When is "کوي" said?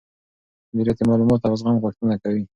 2.23-2.43